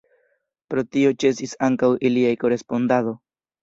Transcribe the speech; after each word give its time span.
Pro 0.73 0.85
tio 0.95 1.13
ĉesis 1.25 1.55
ankaŭ 1.71 1.93
ilia 2.11 2.37
korespondado. 2.47 3.19